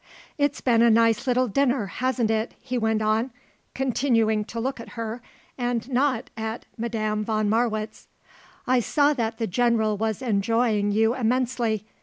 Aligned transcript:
"It's 0.39 0.61
been 0.61 0.81
a 0.81 0.89
nice 0.89 1.27
little 1.27 1.47
dinner, 1.47 1.85
hasn't 1.85 2.31
it," 2.31 2.55
he 2.59 2.75
went 2.75 3.03
on, 3.03 3.29
continuing 3.75 4.43
to 4.45 4.59
look 4.59 4.79
at 4.79 4.93
her 4.97 5.21
and 5.59 5.87
not 5.91 6.31
at 6.35 6.65
Madame 6.75 7.23
von 7.23 7.47
Marwitz. 7.47 8.07
"I 8.65 8.79
saw 8.79 9.13
that 9.13 9.37
the 9.37 9.45
General 9.45 9.95
was 9.97 10.23
enjoying 10.23 10.91
you 10.91 11.13
immensely. 11.13 11.85